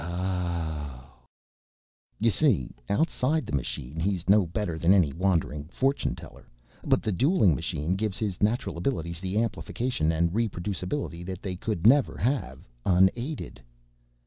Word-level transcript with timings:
"Ohhh." 0.03 0.97
"You 2.19 2.31
see... 2.31 2.71
outside 2.89 3.45
the 3.45 3.53
machine, 3.55 3.99
he's 3.99 4.27
no 4.27 4.47
better 4.47 4.79
than 4.79 4.95
any 4.95 5.13
wandering 5.13 5.65
fortuneteller. 5.65 6.49
But 6.83 7.03
the 7.03 7.11
dueling 7.11 7.53
machine 7.53 7.95
gives 7.95 8.17
his 8.17 8.41
natural 8.41 8.79
abilities 8.79 9.19
the 9.19 9.37
amplification 9.39 10.11
and 10.11 10.33
reproducibility 10.33 11.23
that 11.27 11.43
they 11.43 11.55
could 11.55 11.85
never 11.85 12.17
have 12.17 12.67
unaided." 12.83 13.61